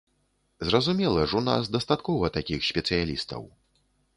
Зразумела 0.69 1.27
ж, 1.27 1.37
у 1.41 1.45
нас 1.49 1.69
дастаткова 1.75 2.33
такіх 2.39 2.67
спецыялістаў. 2.71 3.41